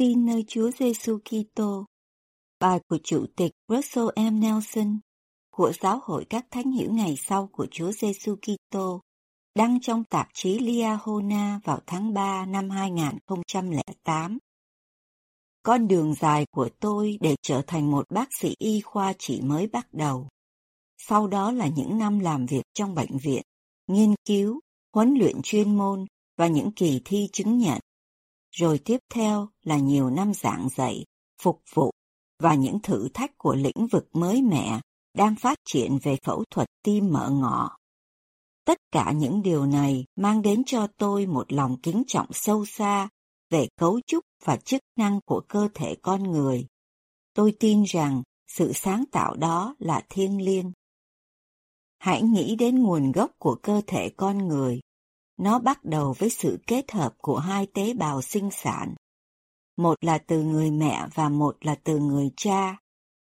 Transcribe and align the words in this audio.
Tin 0.00 0.26
nơi 0.26 0.44
Chúa 0.48 0.70
Giêsu 0.70 1.18
Kitô. 1.18 1.84
Bài 2.60 2.80
của 2.88 2.98
Chủ 3.04 3.26
tịch 3.36 3.52
Russell 3.68 4.08
M. 4.16 4.40
Nelson 4.40 4.98
của 5.50 5.72
Giáo 5.82 6.00
hội 6.02 6.24
các 6.30 6.46
thánh 6.50 6.72
hiểu 6.72 6.92
ngày 6.92 7.16
sau 7.16 7.48
của 7.52 7.66
Chúa 7.70 7.92
Giêsu 7.92 8.36
Kitô 8.36 9.00
đăng 9.54 9.80
trong 9.80 10.04
tạp 10.04 10.28
chí 10.34 10.58
Liahona 10.58 11.60
vào 11.64 11.80
tháng 11.86 12.14
3 12.14 12.46
năm 12.46 12.70
2008. 12.70 14.38
Con 15.62 15.88
đường 15.88 16.14
dài 16.14 16.46
của 16.50 16.68
tôi 16.80 17.18
để 17.20 17.36
trở 17.42 17.62
thành 17.66 17.90
một 17.90 18.06
bác 18.10 18.28
sĩ 18.40 18.54
y 18.58 18.80
khoa 18.80 19.12
chỉ 19.18 19.40
mới 19.40 19.66
bắt 19.66 19.86
đầu. 19.92 20.28
Sau 20.98 21.26
đó 21.26 21.52
là 21.52 21.68
những 21.76 21.98
năm 21.98 22.18
làm 22.18 22.46
việc 22.46 22.62
trong 22.74 22.94
bệnh 22.94 23.18
viện, 23.18 23.42
nghiên 23.86 24.14
cứu, 24.24 24.60
huấn 24.94 25.14
luyện 25.14 25.36
chuyên 25.42 25.76
môn 25.76 26.04
và 26.38 26.46
những 26.46 26.72
kỳ 26.72 27.00
thi 27.04 27.28
chứng 27.32 27.58
nhận. 27.58 27.80
Rồi 28.50 28.80
tiếp 28.84 28.98
theo 29.10 29.48
là 29.62 29.78
nhiều 29.78 30.10
năm 30.10 30.34
giảng 30.34 30.68
dạy, 30.76 31.04
phục 31.42 31.62
vụ 31.74 31.90
và 32.38 32.54
những 32.54 32.78
thử 32.82 33.08
thách 33.14 33.30
của 33.38 33.54
lĩnh 33.54 33.86
vực 33.92 34.08
mới 34.12 34.42
mẻ 34.42 34.80
đang 35.14 35.34
phát 35.36 35.58
triển 35.64 35.98
về 36.02 36.16
phẫu 36.24 36.44
thuật 36.50 36.68
tim 36.82 37.12
mở 37.12 37.30
ngọ. 37.30 37.76
Tất 38.64 38.78
cả 38.92 39.12
những 39.12 39.42
điều 39.42 39.66
này 39.66 40.04
mang 40.16 40.42
đến 40.42 40.62
cho 40.66 40.86
tôi 40.96 41.26
một 41.26 41.52
lòng 41.52 41.76
kính 41.82 42.02
trọng 42.06 42.26
sâu 42.32 42.64
xa 42.64 43.08
về 43.50 43.68
cấu 43.76 44.00
trúc 44.06 44.24
và 44.44 44.56
chức 44.56 44.80
năng 44.96 45.20
của 45.26 45.42
cơ 45.48 45.68
thể 45.74 45.94
con 46.02 46.22
người. 46.22 46.66
Tôi 47.34 47.54
tin 47.60 47.82
rằng 47.82 48.22
sự 48.48 48.72
sáng 48.72 49.04
tạo 49.12 49.36
đó 49.36 49.74
là 49.78 50.02
thiêng 50.08 50.42
liêng. 50.44 50.72
Hãy 51.98 52.22
nghĩ 52.22 52.56
đến 52.56 52.82
nguồn 52.82 53.12
gốc 53.12 53.30
của 53.38 53.56
cơ 53.62 53.82
thể 53.86 54.10
con 54.16 54.48
người. 54.48 54.80
Nó 55.40 55.58
bắt 55.58 55.84
đầu 55.84 56.14
với 56.18 56.30
sự 56.30 56.58
kết 56.66 56.92
hợp 56.92 57.14
của 57.18 57.38
hai 57.38 57.66
tế 57.74 57.94
bào 57.94 58.22
sinh 58.22 58.50
sản. 58.50 58.94
Một 59.76 60.04
là 60.04 60.18
từ 60.18 60.42
người 60.42 60.70
mẹ 60.70 61.06
và 61.14 61.28
một 61.28 61.56
là 61.60 61.74
từ 61.84 61.98
người 61.98 62.30
cha. 62.36 62.78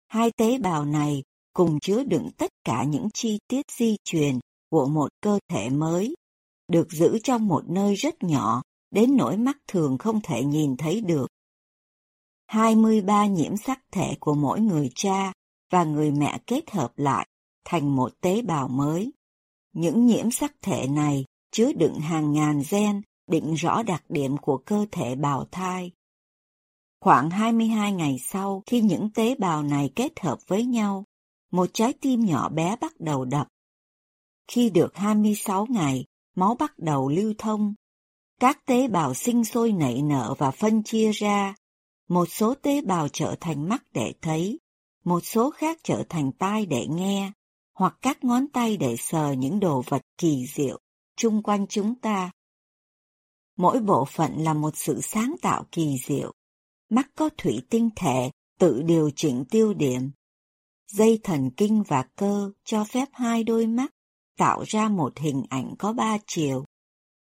Hai 0.06 0.30
tế 0.30 0.58
bào 0.58 0.84
này 0.84 1.22
cùng 1.52 1.80
chứa 1.80 2.04
đựng 2.04 2.30
tất 2.36 2.50
cả 2.64 2.84
những 2.84 3.08
chi 3.14 3.38
tiết 3.48 3.66
di 3.70 3.96
truyền 4.04 4.38
của 4.70 4.86
một 4.86 5.08
cơ 5.20 5.38
thể 5.48 5.70
mới, 5.70 6.14
được 6.68 6.92
giữ 6.92 7.18
trong 7.22 7.48
một 7.48 7.62
nơi 7.68 7.94
rất 7.94 8.22
nhỏ 8.22 8.62
đến 8.90 9.16
nỗi 9.16 9.36
mắt 9.36 9.56
thường 9.68 9.98
không 9.98 10.20
thể 10.20 10.44
nhìn 10.44 10.76
thấy 10.76 11.00
được. 11.00 11.26
23 12.46 13.26
nhiễm 13.26 13.56
sắc 13.56 13.80
thể 13.92 14.16
của 14.20 14.34
mỗi 14.34 14.60
người 14.60 14.90
cha 14.94 15.32
và 15.72 15.84
người 15.84 16.10
mẹ 16.10 16.38
kết 16.46 16.70
hợp 16.70 16.92
lại 16.96 17.28
thành 17.64 17.96
một 17.96 18.12
tế 18.20 18.42
bào 18.42 18.68
mới. 18.68 19.12
Những 19.72 20.06
nhiễm 20.06 20.30
sắc 20.30 20.52
thể 20.62 20.86
này 20.88 21.24
chứa 21.54 21.72
đựng 21.72 22.00
hàng 22.00 22.32
ngàn 22.32 22.62
gen 22.70 23.02
định 23.26 23.54
rõ 23.54 23.82
đặc 23.82 24.04
điểm 24.08 24.36
của 24.36 24.58
cơ 24.58 24.86
thể 24.92 25.14
bào 25.14 25.44
thai. 25.50 25.90
Khoảng 27.00 27.30
22 27.30 27.92
ngày 27.92 28.16
sau 28.18 28.62
khi 28.66 28.80
những 28.80 29.10
tế 29.14 29.34
bào 29.34 29.62
này 29.62 29.90
kết 29.96 30.20
hợp 30.20 30.38
với 30.46 30.64
nhau, 30.64 31.04
một 31.52 31.70
trái 31.72 31.92
tim 31.92 32.24
nhỏ 32.24 32.48
bé 32.48 32.76
bắt 32.80 33.00
đầu 33.00 33.24
đập. 33.24 33.48
Khi 34.48 34.70
được 34.70 34.96
26 34.96 35.66
ngày, 35.66 36.04
máu 36.36 36.54
bắt 36.54 36.78
đầu 36.78 37.08
lưu 37.08 37.34
thông. 37.38 37.74
Các 38.40 38.66
tế 38.66 38.88
bào 38.88 39.14
sinh 39.14 39.44
sôi 39.44 39.72
nảy 39.72 40.02
nở 40.02 40.34
và 40.38 40.50
phân 40.50 40.82
chia 40.82 41.10
ra. 41.12 41.54
Một 42.08 42.26
số 42.28 42.54
tế 42.54 42.80
bào 42.82 43.08
trở 43.08 43.36
thành 43.40 43.68
mắt 43.68 43.84
để 43.92 44.12
thấy, 44.22 44.58
một 45.04 45.20
số 45.20 45.50
khác 45.50 45.78
trở 45.82 46.04
thành 46.08 46.32
tai 46.32 46.66
để 46.66 46.86
nghe, 46.90 47.32
hoặc 47.74 47.98
các 48.02 48.24
ngón 48.24 48.46
tay 48.48 48.76
để 48.76 48.96
sờ 48.98 49.32
những 49.32 49.60
đồ 49.60 49.82
vật 49.88 50.02
kỳ 50.18 50.46
diệu 50.54 50.80
chung 51.16 51.42
quanh 51.42 51.66
chúng 51.66 51.94
ta. 51.94 52.30
Mỗi 53.56 53.80
bộ 53.80 54.04
phận 54.04 54.32
là 54.36 54.54
một 54.54 54.76
sự 54.76 55.00
sáng 55.00 55.34
tạo 55.42 55.64
kỳ 55.72 55.96
diệu. 56.06 56.32
Mắt 56.90 57.10
có 57.16 57.30
thủy 57.38 57.62
tinh 57.70 57.90
thể 57.96 58.30
tự 58.58 58.82
điều 58.82 59.10
chỉnh 59.16 59.44
tiêu 59.50 59.74
điểm. 59.74 60.10
Dây 60.92 61.20
thần 61.22 61.50
kinh 61.56 61.82
và 61.82 62.02
cơ 62.16 62.52
cho 62.64 62.84
phép 62.84 63.08
hai 63.12 63.44
đôi 63.44 63.66
mắt 63.66 63.90
tạo 64.38 64.62
ra 64.66 64.88
một 64.88 65.18
hình 65.18 65.44
ảnh 65.48 65.74
có 65.78 65.92
ba 65.92 66.18
chiều. 66.26 66.64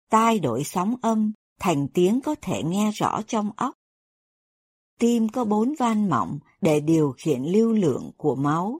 Tai 0.10 0.40
đổi 0.40 0.64
sóng 0.64 0.96
âm 1.02 1.32
thành 1.60 1.88
tiếng 1.94 2.22
có 2.22 2.36
thể 2.42 2.64
nghe 2.64 2.92
rõ 2.92 3.22
trong 3.28 3.52
óc. 3.58 3.76
Tim 5.00 5.30
có 5.30 5.46
bốn 5.46 5.74
van 5.80 6.10
mỏng 6.10 6.40
để 6.62 6.80
điều 6.80 7.14
khiển 7.18 7.44
lưu 7.44 7.74
lượng 7.74 8.12
của 8.18 8.36
máu. 8.36 8.80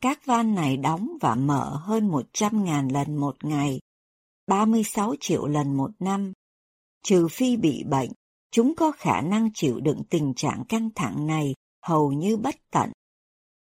Các 0.00 0.26
van 0.26 0.54
này 0.54 0.76
đóng 0.76 1.08
và 1.20 1.34
mở 1.34 1.76
hơn 1.82 2.10
100.000 2.10 2.92
lần 2.92 3.16
một 3.16 3.44
ngày, 3.44 3.80
36 4.46 5.14
triệu 5.20 5.46
lần 5.46 5.76
một 5.76 5.90
năm. 5.98 6.32
Trừ 7.02 7.28
phi 7.28 7.56
bị 7.56 7.84
bệnh, 7.84 8.10
chúng 8.50 8.74
có 8.76 8.92
khả 8.92 9.20
năng 9.20 9.50
chịu 9.54 9.80
đựng 9.80 10.02
tình 10.10 10.34
trạng 10.36 10.64
căng 10.68 10.90
thẳng 10.94 11.26
này 11.26 11.54
hầu 11.82 12.12
như 12.12 12.36
bất 12.36 12.54
tận. 12.70 12.90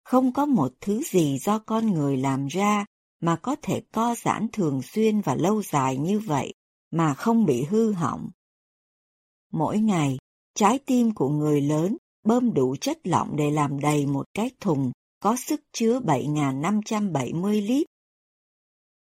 Không 0.03 0.34
có 0.34 0.46
một 0.46 0.74
thứ 0.81 1.02
gì 1.03 1.38
do 1.38 1.59
con 1.59 1.94
người 1.94 2.18
làm 2.18 2.47
ra 2.47 2.85
mà 3.19 3.35
có 3.35 3.56
thể 3.62 3.81
co 3.91 4.16
giãn 4.16 4.47
thường 4.53 4.81
xuyên 4.81 5.22
và 5.22 5.35
lâu 5.35 5.63
dài 5.63 5.97
như 5.97 6.19
vậy 6.19 6.53
mà 6.91 7.13
không 7.13 7.46
bị 7.46 7.63
hư 7.63 7.91
hỏng. 7.91 8.30
Mỗi 9.51 9.80
ngày, 9.80 10.18
trái 10.56 10.80
tim 10.86 11.13
của 11.13 11.30
người 11.30 11.62
lớn 11.62 11.97
bơm 12.25 12.53
đủ 12.53 12.75
chất 12.81 12.97
lỏng 13.03 13.36
để 13.36 13.51
làm 13.51 13.80
đầy 13.80 14.06
một 14.06 14.25
cái 14.34 14.51
thùng 14.59 14.91
có 15.19 15.36
sức 15.36 15.62
chứa 15.72 16.00
7.570 16.00 17.68
lít. 17.68 17.88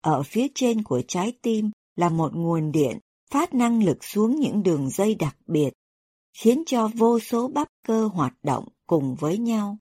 Ở 0.06 0.22
phía 0.22 0.46
trên 0.54 0.82
của 0.82 1.02
trái 1.08 1.32
tim 1.42 1.70
là 1.96 2.08
một 2.08 2.34
nguồn 2.34 2.72
điện 2.72 2.98
phát 3.30 3.54
năng 3.54 3.84
lực 3.84 4.04
xuống 4.04 4.40
những 4.40 4.62
đường 4.62 4.90
dây 4.90 5.14
đặc 5.14 5.36
biệt, 5.46 5.72
khiến 6.32 6.62
cho 6.66 6.88
vô 6.94 7.18
số 7.20 7.48
bắp 7.48 7.68
cơ 7.86 8.06
hoạt 8.06 8.34
động 8.42 8.68
cùng 8.86 9.14
với 9.14 9.38
nhau. 9.38 9.78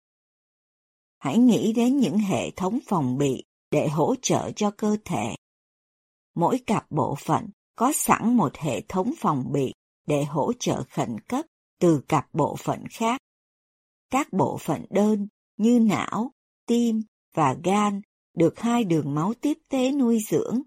Hãy 1.19 1.37
nghĩ 1.37 1.73
đến 1.73 1.97
những 1.97 2.17
hệ 2.17 2.51
thống 2.51 2.79
phòng 2.87 3.17
bị 3.17 3.43
để 3.71 3.87
hỗ 3.87 4.15
trợ 4.21 4.51
cho 4.55 4.71
cơ 4.71 4.97
thể. 5.05 5.35
Mỗi 6.35 6.59
cặp 6.67 6.91
bộ 6.91 7.15
phận 7.19 7.49
có 7.75 7.91
sẵn 7.95 8.37
một 8.37 8.57
hệ 8.57 8.81
thống 8.81 9.13
phòng 9.17 9.51
bị 9.53 9.73
để 10.07 10.23
hỗ 10.23 10.53
trợ 10.59 10.83
khẩn 10.89 11.19
cấp 11.27 11.45
từ 11.79 12.01
cặp 12.07 12.27
bộ 12.33 12.55
phận 12.55 12.83
khác. 12.91 13.21
Các 14.09 14.33
bộ 14.33 14.57
phận 14.57 14.85
đơn 14.89 15.27
như 15.57 15.79
não, 15.79 16.31
tim 16.65 17.01
và 17.33 17.55
gan 17.63 18.01
được 18.35 18.59
hai 18.59 18.83
đường 18.83 19.15
máu 19.15 19.33
tiếp 19.41 19.57
tế 19.69 19.91
nuôi 19.91 20.19
dưỡng. 20.29 20.61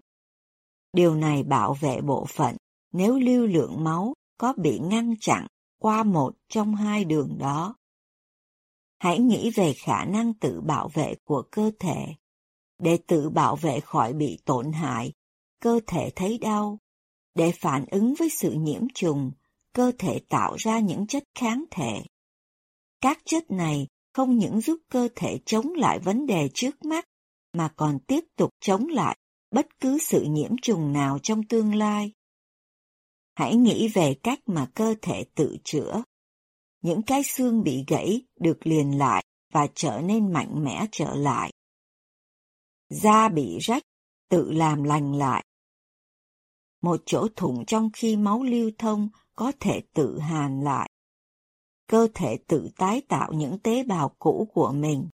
Điều 0.93 1.15
này 1.15 1.43
bảo 1.43 1.73
vệ 1.73 2.01
bộ 2.01 2.25
phận 2.25 2.55
nếu 2.93 3.19
lưu 3.19 3.47
lượng 3.47 3.83
máu 3.83 4.13
có 4.37 4.53
bị 4.57 4.79
ngăn 4.79 5.13
chặn 5.19 5.47
qua 5.81 6.03
một 6.03 6.33
trong 6.49 6.75
hai 6.75 7.05
đường 7.05 7.37
đó. 7.39 7.75
Hãy 8.99 9.19
nghĩ 9.19 9.49
về 9.49 9.73
khả 9.73 10.05
năng 10.05 10.33
tự 10.33 10.61
bảo 10.61 10.89
vệ 10.93 11.15
của 11.23 11.43
cơ 11.51 11.71
thể. 11.79 12.05
Để 12.79 12.97
tự 13.07 13.29
bảo 13.29 13.55
vệ 13.55 13.79
khỏi 13.79 14.13
bị 14.13 14.39
tổn 14.45 14.71
hại, 14.71 15.11
cơ 15.59 15.79
thể 15.87 16.11
thấy 16.15 16.37
đau. 16.37 16.79
Để 17.35 17.51
phản 17.51 17.85
ứng 17.91 18.13
với 18.19 18.29
sự 18.29 18.51
nhiễm 18.51 18.81
trùng, 18.93 19.31
cơ 19.73 19.91
thể 19.99 20.19
tạo 20.29 20.55
ra 20.57 20.79
những 20.79 21.07
chất 21.07 21.23
kháng 21.39 21.63
thể. 21.71 22.01
Các 23.01 23.21
chất 23.25 23.51
này 23.51 23.87
không 24.13 24.37
những 24.37 24.61
giúp 24.61 24.77
cơ 24.89 25.07
thể 25.15 25.39
chống 25.45 25.73
lại 25.73 25.99
vấn 25.99 26.25
đề 26.25 26.49
trước 26.53 26.85
mắt, 26.85 27.05
mà 27.53 27.69
còn 27.75 27.99
tiếp 28.07 28.23
tục 28.35 28.49
chống 28.61 28.87
lại 28.87 29.17
bất 29.51 29.79
cứ 29.79 29.97
sự 29.97 30.23
nhiễm 30.29 30.51
trùng 30.61 30.93
nào 30.93 31.19
trong 31.19 31.43
tương 31.43 31.75
lai. 31.75 32.11
Hãy 33.35 33.55
nghĩ 33.55 33.87
về 33.87 34.15
cách 34.23 34.39
mà 34.45 34.67
cơ 34.75 34.95
thể 35.01 35.25
tự 35.35 35.57
chữa. 35.63 36.03
Những 36.81 37.01
cái 37.01 37.23
xương 37.23 37.63
bị 37.63 37.83
gãy 37.87 38.21
được 38.39 38.67
liền 38.67 38.97
lại 38.97 39.25
và 39.53 39.67
trở 39.75 40.01
nên 40.01 40.33
mạnh 40.33 40.63
mẽ 40.63 40.85
trở 40.91 41.15
lại. 41.15 41.51
Da 42.89 43.29
bị 43.29 43.57
rách, 43.61 43.83
tự 44.29 44.51
làm 44.51 44.83
lành 44.83 45.15
lại. 45.15 45.45
Một 46.81 47.03
chỗ 47.05 47.27
thủng 47.35 47.65
trong 47.67 47.89
khi 47.93 48.15
máu 48.17 48.43
lưu 48.43 48.71
thông 48.77 49.09
có 49.35 49.51
thể 49.59 49.81
tự 49.93 50.19
hàn 50.19 50.63
lại. 50.63 50.89
Cơ 51.87 52.07
thể 52.13 52.37
tự 52.47 52.69
tái 52.77 53.01
tạo 53.07 53.33
những 53.33 53.59
tế 53.59 53.83
bào 53.83 54.15
cũ 54.19 54.47
của 54.53 54.71
mình. 54.71 55.09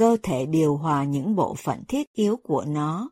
Cơ 0.00 0.16
thể 0.22 0.46
điều 0.46 0.76
hòa 0.76 1.04
những 1.04 1.36
bộ 1.36 1.54
phận 1.54 1.84
thiết 1.88 2.12
yếu 2.12 2.36
của 2.36 2.64
nó. 2.68 3.10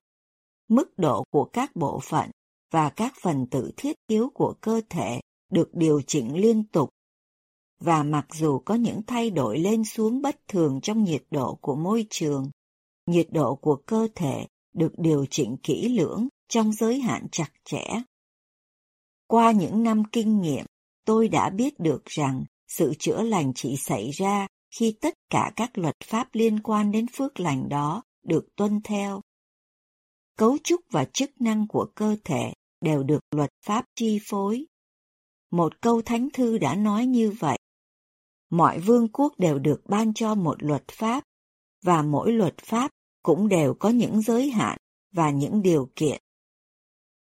mức 0.69 0.99
độ 0.99 1.25
của 1.31 1.45
các 1.45 1.77
bộ 1.77 2.01
phận 2.03 2.31
và 2.71 2.91
các 2.91 3.15
phần 3.23 3.47
tử 3.47 3.73
thiết 3.77 3.97
yếu 4.07 4.31
của 4.35 4.55
cơ 4.61 4.81
thể 4.91 5.21
được 5.53 5.71
điều 5.73 6.01
chỉnh 6.07 6.37
liên 6.41 6.65
tục. 6.65 6.91
Và 7.81 8.03
mặc 8.03 8.27
dù 8.35 8.59
có 8.59 8.75
những 8.75 9.01
thay 9.07 9.31
đổi 9.31 9.59
lên 9.59 9.85
xuống 9.85 10.23
bất 10.23 10.37
thường 10.49 10.81
trong 10.83 11.05
nhiệt 11.05 11.23
độ 11.31 11.59
của 11.61 11.75
môi 11.75 12.07
trường, 12.11 12.51
nhiệt 13.07 13.29
độ 13.31 13.55
của 13.55 13.77
cơ 13.87 14.09
thể 14.15 14.47
được 14.75 14.93
điều 14.99 15.27
chỉnh 15.31 15.57
kỹ 15.63 15.89
lưỡng 15.89 16.29
trong 16.49 16.73
giới 16.73 17.01
hạn 17.01 17.27
chặt 17.33 17.51
chẽ. 17.65 17.85
Qua 19.27 19.53
những 19.53 19.83
năm 19.83 20.03
kinh 20.13 20.41
nghiệm, 20.41 20.67
tôi 21.05 21.29
đã 21.29 21.51
biết 21.51 21.81
được 21.81 22.05
rằng 22.05 22.45
sự 22.69 22.95
chữa 22.99 23.23
lành 23.23 23.53
chỉ 23.55 23.77
xảy 23.77 24.11
ra 24.11 24.47
khi 24.71 24.97
tất 25.01 25.15
cả 25.31 25.53
các 25.57 25.79
luật 25.79 25.97
pháp 26.05 26.29
liên 26.33 26.61
quan 26.61 26.93
đến 26.93 27.07
phước 27.13 27.41
lành 27.41 27.69
đó 27.69 28.03
được 28.23 28.49
tuân 28.57 28.81
theo. 28.85 29.21
Cấu 30.37 30.59
trúc 30.65 30.81
và 30.91 31.05
chức 31.05 31.41
năng 31.41 31.67
của 31.69 31.87
cơ 31.95 32.17
thể 32.25 32.53
đều 32.81 33.03
được 33.03 33.21
luật 33.31 33.51
pháp 33.67 33.85
chi 33.95 34.19
phối. 34.29 34.67
Một 35.51 35.81
câu 35.81 36.03
thánh 36.03 36.29
thư 36.33 36.59
đã 36.59 36.75
nói 36.75 37.07
như 37.07 37.31
vậy. 37.31 37.59
Mọi 38.51 38.81
vương 38.81 39.09
quốc 39.09 39.33
đều 39.39 39.59
được 39.59 39.81
ban 39.89 40.15
cho 40.15 40.35
một 40.35 40.63
luật 40.63 40.89
pháp, 40.89 41.25
và 41.85 42.03
mỗi 42.03 42.33
luật 42.33 42.59
pháp 42.59 42.91
cũng 43.23 43.49
đều 43.49 43.75
có 43.75 43.89
những 43.89 44.23
giới 44.23 44.51
hạn 44.51 44.79
và 45.13 45.31
những 45.31 45.63
điều 45.63 45.91
kiện. 45.97 46.23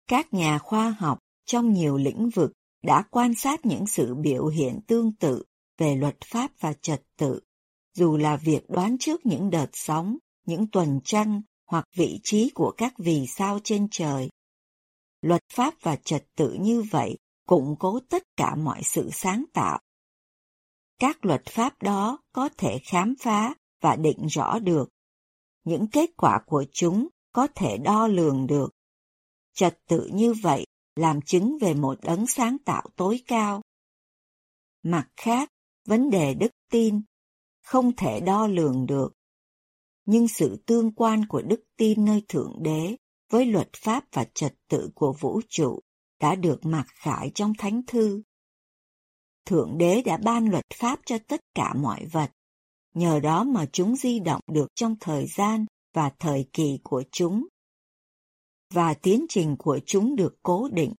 Các 0.09 0.35
nhà 0.35 0.59
khoa 0.59 0.91
học 0.91 1.19
trong 1.47 1.73
nhiều 1.73 1.97
lĩnh 1.97 2.31
vực 2.31 2.53
đã 2.83 3.03
quan 3.11 3.35
sát 3.35 3.67
những 3.67 3.87
sự 3.87 4.15
biểu 4.15 4.47
hiện 4.47 4.81
tương 4.87 5.13
tự 5.13 5.43
về 5.79 5.97
luật 5.97 6.17
pháp 6.25 6.51
và 6.61 6.73
trật 6.73 7.03
tự, 7.17 7.41
dù 7.95 8.17
là 8.17 8.37
việc 8.37 8.71
đoán 8.71 8.97
trước 8.99 9.27
những 9.27 9.51
đợt 9.51 9.71
sóng, 9.73 10.17
những 10.47 10.67
tuần 10.73 11.01
trăng 11.05 11.43
hoặc 11.67 11.85
vị 11.97 12.21
trí 12.23 12.51
của 12.55 12.75
các 12.77 12.95
vì 12.99 13.27
sao 13.27 13.59
trên 13.65 13.89
trời. 13.91 14.29
Luật 15.23 15.43
pháp 15.53 15.75
và 15.83 15.97
trật 15.97 16.27
tự 16.37 16.57
như 16.61 16.83
vậy 16.91 17.19
củng 17.47 17.77
cố 17.79 17.99
tất 18.09 18.23
cả 18.37 18.55
mọi 18.55 18.83
sự 18.85 19.11
sáng 19.13 19.45
tạo. 19.53 19.81
Các 20.99 21.25
luật 21.25 21.43
pháp 21.47 21.83
đó 21.83 22.19
có 22.33 22.49
thể 22.57 22.79
khám 22.85 23.15
phá 23.21 23.55
và 23.81 23.97
định 23.97 24.27
rõ 24.27 24.59
được. 24.59 24.89
Những 25.65 25.87
kết 25.93 26.11
quả 26.17 26.41
của 26.47 26.65
chúng 26.73 27.09
có 27.33 27.49
thể 27.55 27.77
đo 27.77 28.07
lường 28.07 28.47
được. 28.47 28.71
Trật 29.55 29.79
tự 29.89 30.11
như 30.13 30.35
vậy 30.43 30.67
làm 30.97 31.21
chứng 31.21 31.59
về 31.61 31.75
một 31.75 31.99
đấng 32.03 32.27
sáng 32.27 32.57
tạo 32.65 32.83
tối 32.97 33.21
cao. 33.27 33.63
Mặt 34.83 35.09
khác, 35.17 35.49
vấn 35.85 36.11
đề 36.11 36.35
đức 36.35 36.53
tin 36.71 37.03
không 37.63 37.93
thể 37.97 38.21
đo 38.21 38.47
lường 38.47 38.87
được. 38.87 39.13
Nhưng 40.05 40.29
sự 40.29 40.63
tương 40.67 40.93
quan 40.93 41.27
của 41.27 41.43
đức 41.43 41.61
tin 41.77 42.05
nơi 42.05 42.23
Thượng 42.29 42.63
Đế 42.63 42.97
với 43.31 43.47
luật 43.47 43.69
pháp 43.77 44.05
và 44.13 44.25
trật 44.35 44.55
tự 44.69 44.91
của 44.95 45.15
vũ 45.21 45.41
trụ 45.49 45.81
đã 46.21 46.35
được 46.35 46.67
mặc 46.67 46.87
khải 46.89 47.31
trong 47.35 47.53
Thánh 47.59 47.83
Thư. 47.87 48.23
Thượng 49.47 49.79
Đế 49.79 50.03
đã 50.03 50.17
ban 50.17 50.51
luật 50.51 50.65
pháp 50.75 51.01
cho 51.07 51.19
tất 51.29 51.41
cả 51.55 51.75
mọi 51.75 52.07
vật, 52.07 52.31
nhờ 52.95 53.21
đó 53.21 53.45
mà 53.45 53.67
chúng 53.73 53.97
di 53.97 54.21
động 54.21 54.41
được 54.53 54.67
trong 54.75 54.97
thời 55.01 55.27
gian 55.27 55.67
và 55.95 56.11
thời 56.19 56.49
kỳ 56.53 56.79
của 56.83 57.03
chúng. 57.13 57.47
Và 58.75 58.95
tiến 58.95 59.27
trình 59.29 59.57
của 59.59 59.81
chúng 59.87 60.17
được 60.17 60.37
cố 60.43 60.69
định, 60.73 60.95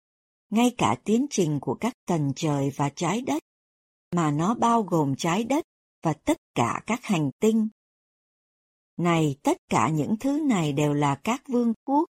ngay 0.51 0.75
cả 0.79 0.97
tiến 1.05 1.27
trình 1.31 1.59
của 1.61 1.75
các 1.75 1.93
tầng 2.07 2.33
trời 2.37 2.71
và 2.77 2.89
trái 2.89 3.21
đất, 3.21 3.43
mà 4.13 4.31
nó 4.31 4.55
bao 4.55 4.83
gồm 4.83 5.17
trái 5.17 5.45
đất 5.45 5.65
và 6.03 6.13
tất 6.13 6.37
cả 6.55 6.83
các 6.87 7.05
hành 7.05 7.31
tinh. 7.41 7.69
Này, 8.97 9.37
tất 9.43 9.57
cả 9.69 9.89
những 9.89 10.17
thứ 10.21 10.41
này 10.41 10.73
đều 10.73 10.95
là 10.95 11.15
các 11.15 11.43
vương 11.49 11.73
quốc, 11.85 12.05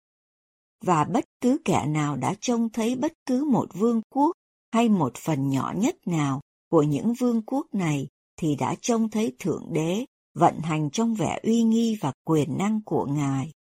và 0.83 1.05
bất 1.05 1.25
cứ 1.41 1.59
kẻ 1.65 1.87
nào 1.87 2.17
đã 2.17 2.35
trông 2.41 2.69
thấy 2.71 2.97
bất 2.97 3.13
cứ 3.27 3.45
một 3.45 3.69
vương 3.75 4.01
quốc 4.15 4.33
hay 4.73 4.89
một 4.89 5.13
phần 5.17 5.49
nhỏ 5.49 5.73
nhất 5.77 5.97
nào 6.07 6.41
của 6.71 6.83
những 6.83 7.15
vương 7.15 7.43
quốc 7.43 7.67
này 7.73 8.09
thì 8.37 8.57
đã 8.57 8.75
trông 8.81 9.11
thấy 9.11 9.37
Thượng 9.39 9.67
Đế 9.73 10.05
vận 10.35 10.59
hành 10.61 10.91
trong 10.91 11.15
vẻ 11.15 11.41
uy 11.43 11.63
nghi 11.63 11.99
và 12.01 12.13
quyền 12.25 12.59
năng 12.59 12.81
của 12.85 13.07
Ngài. 13.07 13.53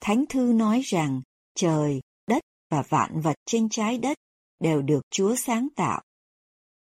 Thánh 0.00 0.24
Thư 0.28 0.52
nói 0.52 0.80
rằng 0.84 1.22
trời, 1.54 2.00
đất 2.26 2.42
và 2.70 2.82
vạn 2.88 3.20
vật 3.20 3.36
trên 3.46 3.68
trái 3.68 3.98
đất 3.98 4.18
đều 4.60 4.82
được 4.82 5.00
Chúa 5.10 5.36
sáng 5.36 5.68
tạo. 5.76 6.02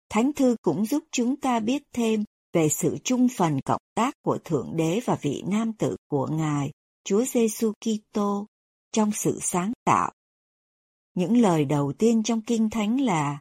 Thánh 0.08 0.32
Thư 0.32 0.56
cũng 0.62 0.87
giúp 0.87 1.05
chúng 1.12 1.41
ta 1.41 1.61
biết 1.61 1.82
thêm 1.93 2.25
về 2.53 2.69
sự 2.69 2.99
chung 3.05 3.29
phần 3.37 3.61
cộng 3.64 3.82
tác 3.94 4.14
của 4.23 4.38
Thượng 4.44 4.76
Đế 4.76 5.00
và 5.05 5.19
vị 5.23 5.43
nam 5.47 5.73
tử 5.73 5.97
của 6.11 6.26
Ngài, 6.26 6.70
Chúa 7.05 7.25
Giêsu 7.25 7.73
Kitô 7.81 8.47
trong 8.93 9.12
sự 9.12 9.38
sáng 9.43 9.73
tạo. 9.85 10.12
Những 11.14 11.37
lời 11.37 11.64
đầu 11.64 11.93
tiên 11.99 12.23
trong 12.23 12.41
Kinh 12.41 12.70
Thánh 12.70 13.00
là 13.00 13.38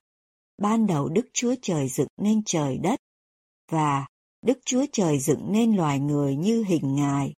Ban 0.58 0.88
đầu 0.88 1.10
Đức 1.10 1.26
Chúa 1.34 1.56
Trời 1.62 1.88
dựng 1.90 2.08
nên 2.18 2.44
trời 2.46 2.78
đất 2.78 3.00
và 3.72 4.08
Đức 4.42 4.60
Chúa 4.66 4.86
Trời 4.92 5.20
dựng 5.20 5.52
nên 5.52 5.76
loài 5.76 6.00
người 6.00 6.36
như 6.36 6.64
hình 6.68 6.96
Ngài. 6.96 7.34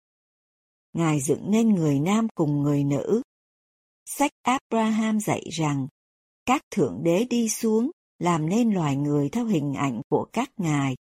Ngài 0.94 1.20
dựng 1.22 1.52
nên 1.52 1.70
người 1.70 2.00
nam 2.00 2.28
cùng 2.36 2.64
người 2.64 2.84
nữ. 2.84 3.22
Sách 4.06 4.32
Abraham 4.42 5.20
dạy 5.20 5.44
rằng 5.52 5.88
các 6.46 6.62
thượng 6.72 7.04
đế 7.04 7.24
đi 7.30 7.50
xuống 7.50 7.92
làm 8.20 8.50
nên 8.50 8.72
loài 8.72 8.96
người 8.96 9.30
theo 9.30 9.46
hình 9.46 9.74
ảnh 9.74 10.02
của 10.10 10.28
các 10.34 10.52
ngài. 10.58 10.96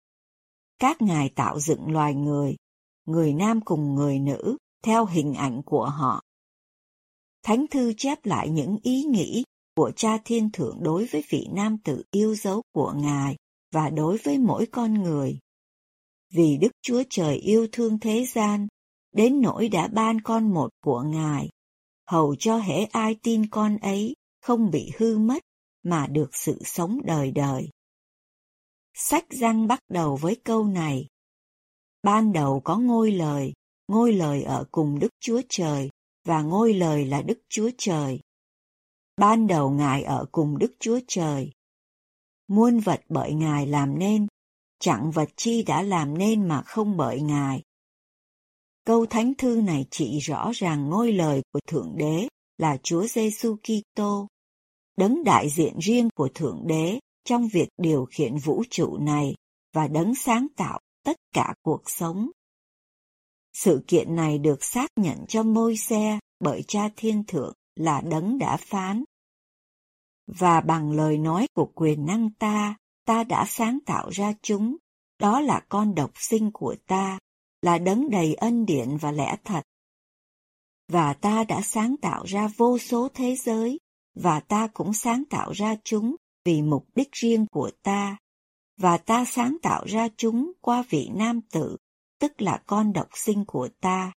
Các 0.80 1.02
ngài 1.02 1.30
tạo 1.30 1.60
dựng 1.60 1.92
loài 1.92 2.14
người, 2.14 2.56
người 3.06 3.34
nam 3.34 3.62
cùng 3.62 3.96
người 3.96 4.20
nữ 4.20 4.58
theo 4.84 5.06
hình 5.06 5.34
ảnh 5.34 5.62
của 5.66 5.86
họ. 5.86 6.22
Thánh 7.44 7.66
thư 7.72 7.94
chép 7.98 8.26
lại 8.26 8.50
những 8.50 8.78
ý 8.84 9.04
nghĩ 9.04 9.44
của 9.76 9.92
cha 9.96 10.18
thiên 10.26 10.50
thượng 10.52 10.84
đối 10.84 11.06
với 11.06 11.24
vị 11.30 11.48
nam 11.54 11.78
tử 11.78 12.04
yêu 12.12 12.36
dấu 12.36 12.62
của 12.74 12.94
Ngài 12.96 13.36
và 13.72 13.90
đối 13.90 14.18
với 14.18 14.38
mỗi 14.38 14.66
con 14.66 14.94
người. 14.94 15.40
Vì 16.34 16.58
Đức 16.62 16.72
Chúa 16.82 17.04
Trời 17.10 17.36
yêu 17.36 17.68
thương 17.72 18.00
thế 18.00 18.26
gian, 18.26 18.68
đến 19.12 19.42
nỗi 19.42 19.70
đã 19.70 19.88
ban 19.88 20.22
con 20.22 20.54
một 20.54 20.70
của 20.84 21.02
Ngài, 21.02 21.50
hầu 22.08 22.36
cho 22.40 22.58
hễ 22.58 22.84
ai 22.84 23.16
tin 23.24 23.50
con 23.50 23.78
ấy 23.78 24.16
không 24.42 24.72
bị 24.72 24.92
hư 24.98 25.18
mất 25.18 25.44
mà 25.86 26.08
được 26.08 26.30
sự 26.36 26.58
sống 26.66 27.00
đời 27.06 27.32
đời. 27.32 27.70
Sách 28.94 29.26
răng 29.30 29.68
bắt 29.68 29.80
đầu 29.90 30.16
với 30.16 30.42
câu 30.44 30.64
này. 30.64 31.08
Ban 32.04 32.34
đầu 32.34 32.62
có 32.64 32.78
ngôi 32.78 33.12
lời, 33.12 33.54
ngôi 33.88 34.14
lời 34.14 34.44
ở 34.44 34.66
cùng 34.72 35.00
Đức 35.00 35.10
Chúa 35.20 35.42
Trời, 35.50 35.90
và 36.26 36.42
ngôi 36.42 36.74
lời 36.74 37.06
là 37.06 37.22
Đức 37.22 37.40
Chúa 37.50 37.70
Trời. 37.78 38.20
Ban 39.18 39.48
đầu 39.48 39.70
Ngài 39.70 40.04
ở 40.04 40.26
cùng 40.32 40.58
Đức 40.58 40.74
Chúa 40.80 41.00
Trời. 41.08 41.52
Muôn 42.48 42.80
vật 42.80 43.02
bởi 43.10 43.34
Ngài 43.34 43.68
làm 43.68 44.00
nên, 44.00 44.28
chẳng 44.80 45.12
vật 45.12 45.30
chi 45.36 45.64
đã 45.64 45.82
làm 45.82 46.18
nên 46.18 46.48
mà 46.48 46.62
không 46.62 46.98
bởi 46.98 47.22
Ngài. 47.22 47.64
Câu 48.86 49.06
thánh 49.06 49.34
thư 49.38 49.62
này 49.62 49.86
chỉ 49.92 50.20
rõ 50.20 50.52
ràng 50.56 50.90
ngôi 50.90 51.12
lời 51.12 51.42
của 51.52 51.60
Thượng 51.68 51.98
Đế 51.98 52.28
là 52.58 52.78
Chúa 52.84 53.08
Giêsu 53.08 53.56
Kitô, 53.56 54.28
đấng 54.98 55.24
đại 55.24 55.50
diện 55.50 55.78
riêng 55.80 56.10
của 56.16 56.30
Thượng 56.34 56.68
Đế 56.68 57.00
trong 57.26 57.48
việc 57.48 57.70
điều 57.78 58.06
khiển 58.06 58.38
vũ 58.38 58.64
trụ 58.70 58.98
này 58.98 59.36
và 59.74 59.88
đấng 59.88 60.16
sáng 60.16 60.48
tạo 60.58 60.80
tất 61.04 61.18
cả 61.34 61.54
cuộc 61.62 61.90
sống. 61.90 62.30
Sự 63.54 63.84
kiện 63.88 64.16
này 64.16 64.38
được 64.38 64.64
xác 64.64 64.92
nhận 64.96 65.26
cho 65.28 65.44
môi 65.44 65.78
xe 65.78 66.20
bởi 66.40 66.64
cha 66.68 66.90
thiên 66.96 67.24
thượng 67.28 67.54
là 67.76 68.02
đấng 68.02 68.38
đã 68.38 68.58
phán. 68.58 69.04
Và 70.28 70.62
bằng 70.62 70.92
lời 70.92 71.18
nói 71.18 71.48
của 71.54 71.72
quyền 71.76 72.06
năng 72.06 72.30
ta, 72.40 72.76
ta 73.06 73.24
đã 73.24 73.46
sáng 73.48 73.80
tạo 73.86 74.10
ra 74.10 74.34
chúng, 74.42 74.78
đó 75.20 75.40
là 75.40 75.66
con 75.70 75.96
độc 75.96 76.12
sinh 76.16 76.52
của 76.54 76.76
ta, 76.88 77.20
là 77.62 77.78
đấng 77.78 78.10
đầy 78.10 78.34
ân 78.34 78.66
điển 78.66 78.98
và 78.98 79.12
lẽ 79.12 79.38
thật. 79.44 79.62
Và 80.88 81.14
ta 81.14 81.44
đã 81.44 81.62
sáng 81.62 81.96
tạo 82.02 82.24
ra 82.24 82.50
vô 82.58 82.78
số 82.78 83.08
thế 83.14 83.36
giới, 83.36 83.80
và 84.16 84.40
ta 84.40 84.68
cũng 84.74 84.94
sáng 84.94 85.24
tạo 85.30 85.52
ra 85.52 85.76
chúng 85.84 86.16
vì 86.46 86.62
mục 86.62 86.88
đích 86.96 87.12
riêng 87.12 87.46
của 87.52 87.72
ta, 87.84 88.18
và 88.78 88.98
ta 88.98 89.26
sáng 89.26 89.58
tạo 89.62 89.86
ra 89.88 90.10
chúng 90.18 90.52
qua 90.62 90.84
vị 90.90 91.10
nam 91.14 91.42
tử, 91.42 91.78
tức 92.20 92.42
là 92.42 92.64
con 92.66 92.94
độc 92.94 93.08
sinh 93.14 93.46
của 93.48 93.70
ta. 93.82 94.14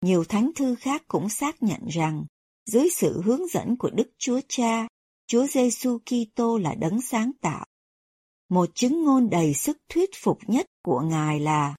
Nhiều 0.00 0.24
thánh 0.24 0.50
thư 0.56 0.74
khác 0.74 1.02
cũng 1.08 1.28
xác 1.28 1.62
nhận 1.62 1.86
rằng, 1.86 2.24
dưới 2.66 2.88
sự 2.90 3.22
hướng 3.22 3.48
dẫn 3.48 3.76
của 3.76 3.90
Đức 3.90 4.10
Chúa 4.18 4.40
Cha, 4.48 4.88
Chúa 5.26 5.46
Giêsu 5.46 5.98
Kitô 5.98 6.58
là 6.58 6.74
đấng 6.74 7.00
sáng 7.00 7.32
tạo. 7.40 7.66
Một 8.48 8.70
chứng 8.74 9.04
ngôn 9.04 9.30
đầy 9.30 9.54
sức 9.54 9.76
thuyết 9.88 10.10
phục 10.22 10.38
nhất 10.46 10.66
của 10.84 11.00
Ngài 11.00 11.40
là: 11.40 11.74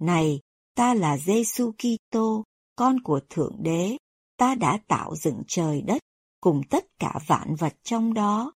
Này, 0.00 0.40
ta 0.74 0.94
là 0.94 1.18
Giêsu 1.18 1.72
Kitô, 1.72 2.44
con 2.76 3.00
của 3.00 3.20
Thượng 3.30 3.56
Đế, 3.62 3.96
ta 4.36 4.54
đã 4.54 4.78
tạo 4.88 5.16
dựng 5.16 5.42
trời 5.46 5.82
đất 5.82 6.02
cùng 6.42 6.62
tất 6.70 6.84
cả 6.98 7.18
vạn 7.26 7.54
vật 7.54 7.74
trong 7.82 8.14
đó. 8.14 8.52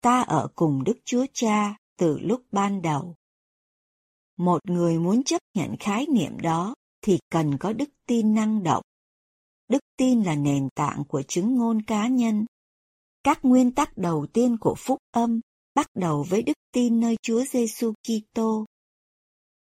Ta 0.00 0.20
ở 0.20 0.48
cùng 0.54 0.84
Đức 0.84 0.98
Chúa 1.04 1.26
Cha 1.32 1.76
từ 1.98 2.18
lúc 2.18 2.42
ban 2.52 2.82
đầu. 2.82 3.16
Một 4.36 4.70
người 4.70 4.98
muốn 4.98 5.24
chấp 5.24 5.42
nhận 5.54 5.76
khái 5.80 6.06
niệm 6.06 6.40
đó 6.40 6.74
thì 7.02 7.18
cần 7.30 7.58
có 7.58 7.72
đức 7.72 7.88
tin 8.06 8.34
năng 8.34 8.62
động. 8.62 8.82
Đức 9.68 9.78
tin 9.96 10.22
là 10.22 10.34
nền 10.34 10.68
tảng 10.74 11.04
của 11.08 11.22
chứng 11.22 11.54
ngôn 11.54 11.82
cá 11.82 12.08
nhân. 12.08 12.46
Các 13.24 13.44
nguyên 13.44 13.74
tắc 13.74 13.98
đầu 13.98 14.26
tiên 14.32 14.56
của 14.60 14.74
phúc 14.78 14.98
âm 15.10 15.40
bắt 15.74 15.86
đầu 15.94 16.26
với 16.28 16.42
đức 16.42 16.56
tin 16.72 17.00
nơi 17.00 17.16
Chúa 17.22 17.44
Giêsu 17.44 17.92
Kitô. 18.02 18.64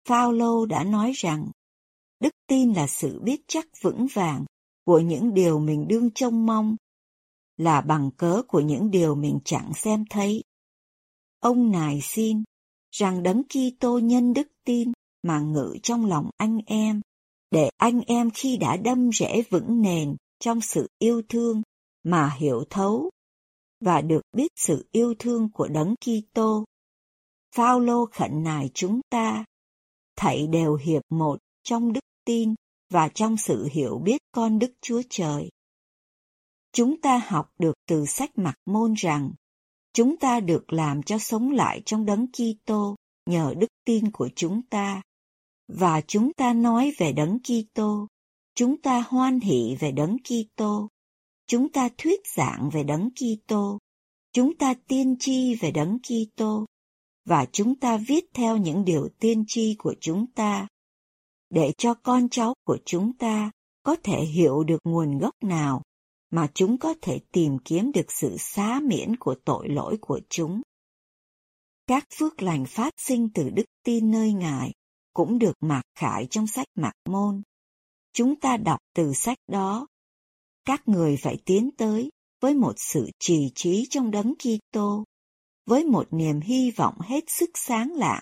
Phaolô 0.08 0.66
đã 0.66 0.84
nói 0.84 1.12
rằng, 1.16 1.52
đức 2.20 2.34
tin 2.48 2.74
là 2.74 2.88
sự 2.88 3.20
biết 3.24 3.42
chắc 3.48 3.66
vững 3.82 4.08
vàng 4.14 4.46
của 4.86 5.00
những 5.00 5.34
điều 5.34 5.60
mình 5.60 5.88
đương 5.88 6.10
trông 6.16 6.46
mong, 6.46 6.76
là 7.62 7.82
bằng 7.82 8.12
cớ 8.18 8.42
của 8.48 8.60
những 8.60 8.92
điều 8.92 9.16
mình 9.16 9.40
chẳng 9.46 9.74
xem 9.74 10.06
thấy. 10.10 10.44
Ông 11.40 11.72
nài 11.72 12.00
xin 12.04 12.44
rằng 12.92 13.24
đấng 13.24 13.44
Kitô 13.44 14.00
nhân 14.00 14.34
đức 14.34 14.48
tin 14.66 14.92
mà 15.24 15.40
ngự 15.40 15.76
trong 15.84 16.06
lòng 16.06 16.30
anh 16.38 16.60
em, 16.66 17.02
để 17.52 17.70
anh 17.78 18.02
em 18.02 18.30
khi 18.34 18.58
đã 18.58 18.78
đâm 18.78 19.12
rễ 19.12 19.44
vững 19.50 19.82
nền 19.82 20.16
trong 20.40 20.62
sự 20.62 20.88
yêu 21.00 21.22
thương 21.30 21.62
mà 22.04 22.36
hiểu 22.38 22.64
thấu 22.70 23.10
và 23.80 24.02
được 24.02 24.22
biết 24.34 24.52
sự 24.56 24.88
yêu 24.92 25.14
thương 25.20 25.50
của 25.54 25.68
đấng 25.68 25.96
Kitô. 25.96 26.66
Phaolô 27.56 28.06
khẩn 28.06 28.44
nài 28.44 28.70
chúng 28.74 29.02
ta, 29.10 29.46
thảy 30.16 30.48
đều 30.48 30.76
hiệp 30.76 31.02
một 31.10 31.40
trong 31.64 31.94
đức 31.94 32.04
tin 32.26 32.56
và 32.90 33.10
trong 33.10 33.38
sự 33.38 33.68
hiểu 33.72 33.98
biết 33.98 34.22
con 34.32 34.60
Đức 34.60 34.72
Chúa 34.82 35.02
Trời. 35.10 35.50
Chúng 36.74 37.02
ta 37.02 37.22
học 37.28 37.52
được 37.60 37.74
từ 37.88 38.06
sách 38.06 38.38
mặt 38.38 38.56
Môn 38.66 38.94
rằng 38.94 39.32
chúng 39.94 40.18
ta 40.18 40.40
được 40.40 40.74
làm 40.74 41.04
cho 41.04 41.18
sống 41.18 41.52
lại 41.52 41.82
trong 41.86 42.06
đấng 42.06 42.28
Kitô 42.28 42.96
nhờ 43.26 43.54
đức 43.58 43.68
tin 43.86 44.12
của 44.12 44.30
chúng 44.36 44.62
ta. 44.70 45.02
Và 45.68 46.02
chúng 46.02 46.34
ta 46.34 46.54
nói 46.54 46.94
về 46.98 47.14
đấng 47.14 47.38
Kitô, 47.40 48.08
chúng 48.56 48.82
ta 48.82 49.04
hoan 49.08 49.40
hỷ 49.40 49.76
về 49.80 49.92
đấng 49.92 50.18
Kitô, 50.20 50.88
chúng 51.48 51.70
ta 51.70 51.90
thuyết 51.98 52.20
giảng 52.36 52.70
về 52.74 52.84
đấng 52.84 53.10
Kitô, 53.10 53.80
chúng 54.34 54.58
ta 54.58 54.74
tiên 54.88 55.16
tri 55.20 55.56
về 55.56 55.72
đấng 55.72 55.98
Kitô 56.00 56.66
và 57.26 57.46
chúng 57.52 57.76
ta 57.76 57.98
viết 57.98 58.26
theo 58.34 58.58
những 58.58 58.86
điều 58.86 59.10
tiên 59.20 59.44
tri 59.48 59.76
của 59.78 59.96
chúng 60.00 60.26
ta 60.32 60.68
để 61.50 61.74
cho 61.78 61.94
con 61.94 62.30
cháu 62.30 62.54
của 62.66 62.78
chúng 62.86 63.14
ta 63.18 63.52
có 63.84 63.96
thể 64.04 64.26
hiểu 64.26 64.64
được 64.64 64.80
nguồn 64.84 65.18
gốc 65.18 65.36
nào 65.44 65.82
mà 66.32 66.48
chúng 66.54 66.78
có 66.78 66.96
thể 67.02 67.20
tìm 67.32 67.58
kiếm 67.66 67.92
được 67.92 68.12
sự 68.12 68.36
xá 68.40 68.80
miễn 68.84 69.16
của 69.16 69.36
tội 69.46 69.70
lỗi 69.70 69.98
của 70.02 70.22
chúng. 70.30 70.62
Các 71.88 72.08
phước 72.20 72.42
lành 72.42 72.66
phát 72.66 72.94
sinh 72.98 73.30
từ 73.34 73.50
đức 73.50 73.66
tin 73.84 74.12
nơi 74.12 74.34
Ngài 74.34 74.72
cũng 75.14 75.40
được 75.40 75.54
mặc 75.60 75.82
khải 75.96 76.28
trong 76.30 76.48
sách 76.48 76.68
Mạc 76.76 76.94
Môn. 77.10 77.42
Chúng 78.14 78.40
ta 78.40 78.58
đọc 78.58 78.80
từ 78.96 79.14
sách 79.14 79.38
đó. 79.48 79.88
Các 80.66 80.88
người 80.88 81.18
phải 81.22 81.38
tiến 81.46 81.70
tới 81.78 82.10
với 82.42 82.56
một 82.56 82.74
sự 82.78 83.10
trì 83.20 83.52
trí 83.56 83.88
trong 83.90 84.12
đấng 84.12 84.34
Kitô, 84.36 85.04
với 85.66 85.84
một 85.84 86.08
niềm 86.14 86.40
hy 86.40 86.72
vọng 86.72 86.96
hết 87.00 87.24
sức 87.28 87.50
sáng 87.54 87.92
lạ 87.92 88.22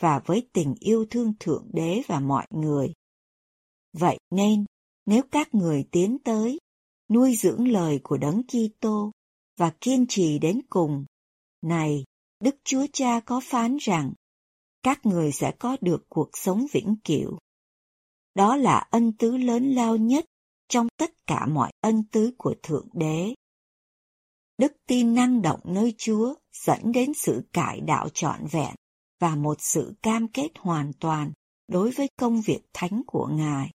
và 0.00 0.20
với 0.26 0.48
tình 0.52 0.74
yêu 0.80 1.04
thương 1.10 1.32
Thượng 1.40 1.68
Đế 1.72 2.02
và 2.06 2.20
mọi 2.20 2.46
người. 2.50 2.92
Vậy 3.92 4.18
nên, 4.30 4.64
nếu 5.06 5.22
các 5.30 5.54
người 5.54 5.84
tiến 5.90 6.18
tới, 6.24 6.58
nuôi 7.12 7.36
dưỡng 7.36 7.68
lời 7.68 8.00
của 8.02 8.16
Đấng 8.16 8.42
Kitô 8.42 9.12
và 9.58 9.72
kiên 9.80 10.06
trì 10.08 10.38
đến 10.38 10.60
cùng, 10.70 11.04
này, 11.62 12.04
Đức 12.40 12.56
Chúa 12.64 12.86
Cha 12.92 13.20
có 13.20 13.40
phán 13.44 13.76
rằng, 13.80 14.12
các 14.82 15.06
người 15.06 15.32
sẽ 15.32 15.52
có 15.58 15.76
được 15.80 16.04
cuộc 16.08 16.30
sống 16.32 16.66
vĩnh 16.72 16.96
cửu. 17.04 17.38
Đó 18.34 18.56
là 18.56 18.86
ân 18.90 19.12
tứ 19.12 19.36
lớn 19.36 19.70
lao 19.70 19.96
nhất 19.96 20.24
trong 20.68 20.86
tất 20.96 21.26
cả 21.26 21.46
mọi 21.46 21.72
ân 21.80 22.04
tứ 22.12 22.30
của 22.38 22.54
Thượng 22.62 22.88
Đế. 22.92 23.34
Đức 24.58 24.72
tin 24.86 25.14
năng 25.14 25.42
động 25.42 25.60
nơi 25.64 25.94
Chúa 25.98 26.34
dẫn 26.66 26.92
đến 26.92 27.12
sự 27.14 27.42
cải 27.52 27.80
đạo 27.80 28.08
trọn 28.14 28.46
vẹn 28.50 28.74
và 29.20 29.36
một 29.36 29.56
sự 29.60 29.94
cam 30.02 30.28
kết 30.28 30.48
hoàn 30.58 30.92
toàn 31.00 31.32
đối 31.68 31.90
với 31.90 32.08
công 32.18 32.40
việc 32.40 32.60
thánh 32.72 33.02
của 33.06 33.28
Ngài. 33.32 33.70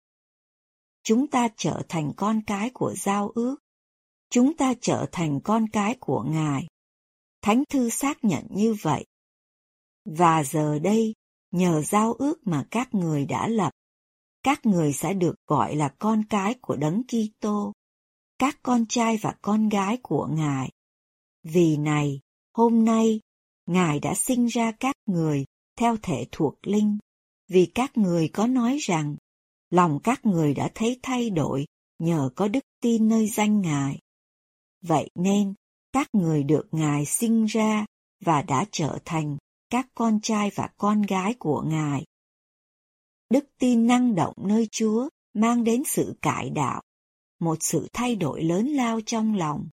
Chúng 1.04 1.26
ta 1.26 1.48
trở 1.56 1.82
thành 1.88 2.12
con 2.16 2.40
cái 2.46 2.70
của 2.74 2.94
giao 2.96 3.28
ước. 3.34 3.56
Chúng 4.30 4.56
ta 4.56 4.74
trở 4.80 5.06
thành 5.12 5.40
con 5.44 5.68
cái 5.68 5.96
của 6.00 6.24
Ngài. 6.28 6.66
Thánh 7.42 7.64
thư 7.68 7.90
xác 7.90 8.24
nhận 8.24 8.46
như 8.50 8.76
vậy. 8.82 9.04
Và 10.04 10.44
giờ 10.44 10.78
đây, 10.78 11.14
nhờ 11.50 11.82
giao 11.82 12.12
ước 12.12 12.46
mà 12.46 12.66
các 12.70 12.94
người 12.94 13.26
đã 13.26 13.48
lập, 13.48 13.70
các 14.42 14.66
người 14.66 14.92
sẽ 14.92 15.14
được 15.14 15.34
gọi 15.46 15.76
là 15.76 15.94
con 15.98 16.24
cái 16.24 16.54
của 16.60 16.76
Đấng 16.76 17.02
Kitô, 17.04 17.72
các 18.38 18.58
con 18.62 18.86
trai 18.86 19.18
và 19.22 19.34
con 19.42 19.68
gái 19.68 19.98
của 20.02 20.28
Ngài. 20.30 20.70
Vì 21.42 21.76
này, 21.76 22.20
hôm 22.54 22.84
nay, 22.84 23.20
Ngài 23.66 24.00
đã 24.00 24.14
sinh 24.14 24.46
ra 24.46 24.72
các 24.72 24.96
người 25.06 25.44
theo 25.78 25.96
thể 26.02 26.26
thuộc 26.32 26.54
linh, 26.62 26.98
vì 27.48 27.66
các 27.74 27.96
người 27.96 28.28
có 28.28 28.46
nói 28.46 28.78
rằng 28.80 29.16
lòng 29.74 29.98
các 30.02 30.26
người 30.26 30.54
đã 30.54 30.70
thấy 30.74 31.00
thay 31.02 31.30
đổi 31.30 31.66
nhờ 31.98 32.30
có 32.36 32.48
đức 32.48 32.64
tin 32.80 33.08
nơi 33.08 33.26
danh 33.26 33.60
Ngài. 33.60 33.98
Vậy 34.82 35.10
nên, 35.14 35.54
các 35.92 36.08
người 36.12 36.42
được 36.42 36.68
Ngài 36.72 37.04
sinh 37.04 37.44
ra 37.44 37.86
và 38.24 38.42
đã 38.42 38.64
trở 38.70 38.98
thành 39.04 39.36
các 39.70 39.86
con 39.94 40.20
trai 40.20 40.50
và 40.54 40.68
con 40.76 41.02
gái 41.02 41.34
của 41.38 41.62
Ngài. 41.66 42.04
Đức 43.30 43.44
tin 43.58 43.86
năng 43.86 44.14
động 44.14 44.34
nơi 44.36 44.68
Chúa 44.70 45.08
mang 45.34 45.64
đến 45.64 45.82
sự 45.86 46.14
cải 46.22 46.50
đạo, 46.50 46.82
một 47.40 47.58
sự 47.60 47.88
thay 47.92 48.16
đổi 48.16 48.42
lớn 48.42 48.66
lao 48.66 49.00
trong 49.06 49.36
lòng, 49.36 49.68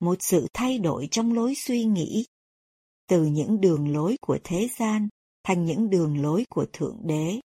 một 0.00 0.16
sự 0.20 0.46
thay 0.52 0.78
đổi 0.78 1.08
trong 1.10 1.32
lối 1.32 1.54
suy 1.54 1.84
nghĩ, 1.84 2.24
từ 3.08 3.24
những 3.24 3.60
đường 3.60 3.92
lối 3.92 4.16
của 4.20 4.38
thế 4.44 4.68
gian 4.78 5.08
thành 5.44 5.64
những 5.64 5.90
đường 5.90 6.22
lối 6.22 6.44
của 6.50 6.66
Thượng 6.72 6.96
Đế. 7.02 7.40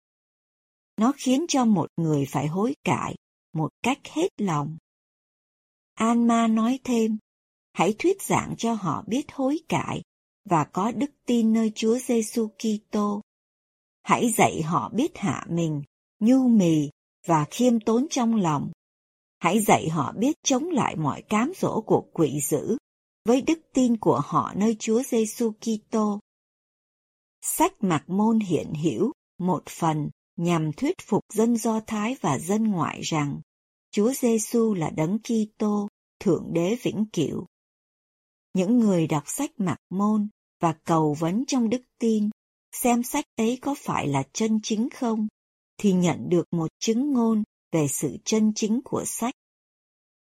Nó 0.96 1.12
khiến 1.16 1.44
cho 1.48 1.64
một 1.64 1.90
người 1.96 2.26
phải 2.30 2.46
hối 2.46 2.74
cải 2.84 3.14
một 3.52 3.70
cách 3.82 3.98
hết 4.04 4.28
lòng. 4.36 4.76
Alma 5.94 6.46
nói 6.46 6.78
thêm, 6.84 7.18
hãy 7.72 7.94
thuyết 7.98 8.22
giảng 8.22 8.54
cho 8.58 8.72
họ 8.74 9.04
biết 9.06 9.32
hối 9.32 9.58
cải 9.68 10.02
và 10.44 10.64
có 10.64 10.92
đức 10.92 11.10
tin 11.26 11.52
nơi 11.52 11.72
Chúa 11.74 11.98
Giêsu 11.98 12.48
Kitô. 12.48 13.20
Hãy 14.02 14.30
dạy 14.36 14.62
họ 14.62 14.90
biết 14.94 15.18
hạ 15.18 15.46
mình, 15.48 15.82
nhu 16.20 16.48
mì 16.48 16.88
và 17.26 17.46
khiêm 17.50 17.80
tốn 17.80 18.06
trong 18.10 18.34
lòng. 18.34 18.72
Hãy 19.38 19.60
dạy 19.60 19.88
họ 19.88 20.12
biết 20.12 20.36
chống 20.42 20.70
lại 20.70 20.96
mọi 20.96 21.22
cám 21.22 21.52
dỗ 21.56 21.80
của 21.80 22.04
quỷ 22.12 22.40
dữ 22.40 22.76
với 23.24 23.42
đức 23.42 23.58
tin 23.74 23.96
của 23.96 24.20
họ 24.24 24.52
nơi 24.56 24.76
Chúa 24.78 25.02
Giêsu 25.02 25.52
Kitô. 25.60 26.20
Sách 27.42 27.72
Mạc 27.80 28.04
Môn 28.06 28.40
hiện 28.40 28.72
hữu 28.82 29.12
một 29.38 29.62
phần 29.68 30.10
nhằm 30.42 30.72
thuyết 30.72 30.96
phục 31.02 31.24
dân 31.32 31.56
Do 31.56 31.80
Thái 31.80 32.16
và 32.20 32.38
dân 32.38 32.64
ngoại 32.64 33.00
rằng 33.00 33.40
Chúa 33.90 34.12
Giêsu 34.12 34.74
là 34.74 34.90
đấng 34.90 35.18
Kitô, 35.18 35.88
thượng 36.20 36.52
đế 36.52 36.76
vĩnh 36.82 37.04
cửu. 37.12 37.46
Những 38.54 38.78
người 38.78 39.06
đọc 39.06 39.22
sách 39.26 39.50
Mạc 39.56 39.76
Môn 39.90 40.28
và 40.60 40.74
cầu 40.84 41.16
vấn 41.18 41.44
trong 41.46 41.70
đức 41.70 41.82
tin, 41.98 42.30
xem 42.72 43.02
sách 43.02 43.24
ấy 43.36 43.58
có 43.62 43.74
phải 43.78 44.08
là 44.08 44.22
chân 44.32 44.60
chính 44.62 44.88
không, 44.90 45.28
thì 45.78 45.92
nhận 45.92 46.28
được 46.28 46.46
một 46.50 46.70
chứng 46.78 47.12
ngôn 47.12 47.42
về 47.72 47.88
sự 47.88 48.16
chân 48.24 48.52
chính 48.54 48.80
của 48.84 49.04
sách. 49.06 49.34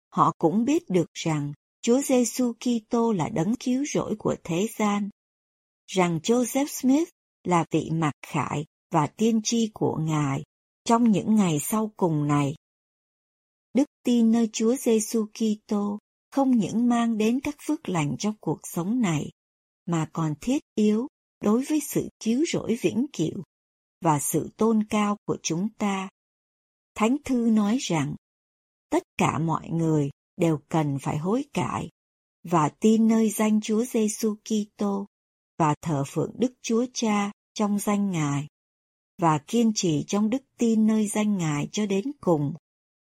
Họ 0.08 0.32
cũng 0.38 0.64
biết 0.64 0.82
được 0.88 1.10
rằng 1.12 1.52
Chúa 1.82 2.00
Giêsu 2.00 2.52
Kitô 2.52 3.12
là 3.12 3.28
đấng 3.28 3.54
cứu 3.56 3.84
rỗi 3.94 4.16
của 4.18 4.36
thế 4.44 4.68
gian, 4.78 5.10
rằng 5.86 6.18
Joseph 6.22 6.66
Smith 6.66 7.08
là 7.44 7.64
vị 7.70 7.90
mặc 7.92 8.12
khải 8.26 8.64
và 8.90 9.06
tiên 9.06 9.40
tri 9.44 9.70
của 9.74 9.96
Ngài 9.96 10.42
trong 10.84 11.10
những 11.10 11.34
ngày 11.34 11.58
sau 11.60 11.92
cùng 11.96 12.26
này. 12.26 12.54
Đức 13.74 13.84
tin 14.04 14.32
nơi 14.32 14.48
Chúa 14.52 14.76
Giêsu 14.76 15.26
Kitô 15.26 15.98
không 16.30 16.50
những 16.50 16.88
mang 16.88 17.18
đến 17.18 17.40
các 17.40 17.56
phước 17.66 17.88
lành 17.88 18.16
trong 18.18 18.34
cuộc 18.40 18.60
sống 18.62 19.00
này, 19.00 19.30
mà 19.86 20.08
còn 20.12 20.34
thiết 20.40 20.62
yếu 20.74 21.06
đối 21.40 21.64
với 21.64 21.80
sự 21.80 22.08
cứu 22.24 22.44
rỗi 22.52 22.78
vĩnh 22.82 23.06
cửu 23.12 23.42
và 24.00 24.18
sự 24.18 24.50
tôn 24.56 24.84
cao 24.84 25.16
của 25.26 25.36
chúng 25.42 25.68
ta. 25.78 26.08
Thánh 26.94 27.16
thư 27.24 27.50
nói 27.50 27.78
rằng, 27.80 28.14
tất 28.90 29.02
cả 29.18 29.38
mọi 29.38 29.68
người 29.68 30.10
đều 30.36 30.58
cần 30.68 30.98
phải 31.02 31.18
hối 31.18 31.44
cải 31.52 31.88
và 32.44 32.68
tin 32.80 33.08
nơi 33.08 33.30
danh 33.30 33.60
Chúa 33.60 33.84
Giêsu 33.84 34.34
Kitô 34.34 35.06
và 35.58 35.74
thờ 35.82 36.04
phượng 36.06 36.32
Đức 36.38 36.52
Chúa 36.62 36.86
Cha 36.94 37.30
trong 37.54 37.78
danh 37.78 38.10
Ngài 38.10 38.46
và 39.18 39.38
kiên 39.46 39.72
trì 39.74 40.04
trong 40.06 40.30
đức 40.30 40.42
tin 40.58 40.86
nơi 40.86 41.06
danh 41.06 41.36
Ngài 41.36 41.68
cho 41.72 41.86
đến 41.86 42.04
cùng. 42.20 42.54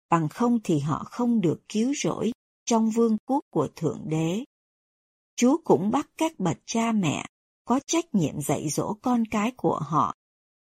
Bằng 0.09 0.29
không 0.29 0.59
thì 0.63 0.79
họ 0.79 1.03
không 1.11 1.41
được 1.41 1.61
cứu 1.69 1.93
rỗi 2.03 2.31
trong 2.65 2.89
vương 2.89 3.17
quốc 3.25 3.41
của 3.49 3.67
Thượng 3.75 4.01
Đế. 4.05 4.43
Chúa 5.35 5.57
cũng 5.63 5.91
bắt 5.91 6.09
các 6.17 6.39
bậc 6.39 6.57
cha 6.65 6.91
mẹ 6.91 7.25
có 7.65 7.79
trách 7.87 8.15
nhiệm 8.15 8.41
dạy 8.41 8.69
dỗ 8.69 8.93
con 9.01 9.23
cái 9.25 9.51
của 9.57 9.79
họ, 9.79 10.13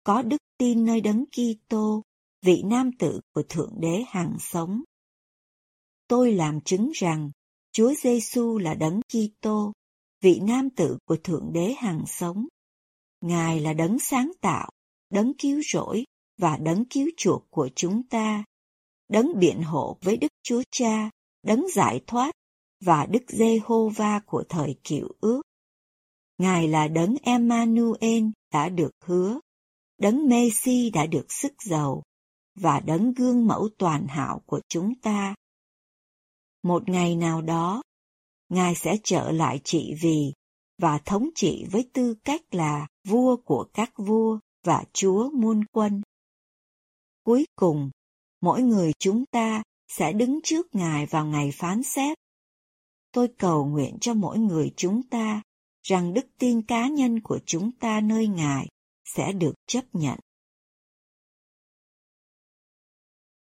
có 0.03 0.21
đức 0.21 0.37
tin 0.57 0.85
nơi 0.85 1.01
đấng 1.01 1.25
Kitô, 1.25 2.01
vị 2.41 2.63
nam 2.65 2.91
tử 2.99 3.19
của 3.33 3.43
Thượng 3.49 3.73
Đế 3.79 4.03
hàng 4.07 4.37
sống. 4.39 4.81
tôi 6.07 6.31
làm 6.31 6.61
chứng 6.61 6.91
rằng 6.93 7.31
Chúa 7.71 7.93
Giêsu 7.93 8.57
là 8.57 8.73
đấng 8.73 9.01
Kitô, 9.01 9.73
vị 10.21 10.39
nam 10.43 10.69
tử 10.69 10.97
của 11.05 11.17
Thượng 11.23 11.53
Đế 11.53 11.73
hàng 11.77 12.03
sống. 12.07 12.47
Ngài 13.21 13.59
là 13.59 13.73
đấng 13.73 13.99
sáng 13.99 14.31
tạo, 14.41 14.69
đấng 15.15 15.33
cứu 15.33 15.61
rỗi 15.71 16.03
và 16.37 16.57
đấng 16.57 16.85
cứu 16.85 17.09
chuộc 17.17 17.45
của 17.49 17.69
chúng 17.75 18.03
ta, 18.03 18.43
đấng 19.09 19.39
biện 19.39 19.63
hộ 19.63 19.97
với 20.01 20.17
Đức 20.17 20.31
Chúa 20.43 20.63
Cha, 20.71 21.09
đấng 21.43 21.65
giải 21.73 22.01
thoát 22.07 22.31
và 22.85 23.05
Đức 23.05 23.23
Giê-hô-va 23.27 24.19
của 24.25 24.43
thời 24.49 24.75
cựu 24.83 25.07
ước. 25.19 25.41
Ngài 26.37 26.67
là 26.67 26.87
đấng 26.87 27.15
Emmanuel 27.23 28.23
đã 28.53 28.69
được 28.69 28.91
hứa, 29.03 29.39
đấng 29.97 30.29
Messi 30.29 30.89
đã 30.89 31.05
được 31.05 31.31
sức 31.31 31.53
giàu 31.61 32.03
và 32.55 32.79
đấng 32.79 33.13
gương 33.13 33.47
mẫu 33.47 33.69
toàn 33.77 34.07
hảo 34.07 34.41
của 34.45 34.61
chúng 34.69 34.95
ta. 34.95 35.35
Một 36.63 36.89
ngày 36.89 37.15
nào 37.15 37.41
đó, 37.41 37.81
Ngài 38.49 38.75
sẽ 38.75 38.97
trở 39.03 39.31
lại 39.31 39.61
trị 39.63 39.93
vì 40.01 40.33
và 40.81 40.99
thống 41.05 41.29
trị 41.35 41.65
với 41.71 41.89
tư 41.93 42.15
cách 42.23 42.41
là 42.51 42.87
vua 43.07 43.37
của 43.37 43.67
các 43.73 43.91
vua 43.97 44.39
và 44.65 44.83
chúa 44.93 45.29
muôn 45.29 45.65
quân. 45.71 46.01
Cuối 47.23 47.45
cùng, 47.55 47.89
mỗi 48.41 48.61
người 48.61 48.91
chúng 48.99 49.25
ta 49.25 49.63
sẽ 49.87 50.13
đứng 50.13 50.39
trước 50.43 50.75
Ngài 50.75 51.05
vào 51.05 51.25
ngày 51.25 51.51
phán 51.53 51.83
xét. 51.83 52.17
Tôi 53.11 53.27
cầu 53.37 53.65
nguyện 53.65 53.97
cho 54.01 54.13
mỗi 54.13 54.39
người 54.39 54.71
chúng 54.75 55.03
ta 55.03 55.41
rằng 55.83 56.13
đức 56.13 56.25
tin 56.39 56.61
cá 56.61 56.87
nhân 56.87 57.19
của 57.19 57.39
chúng 57.45 57.71
ta 57.71 58.01
nơi 58.01 58.27
Ngài 58.27 58.67
sẽ 59.15 59.31
được 59.31 59.53
chấp 59.67 59.83
nhận. 59.93 60.19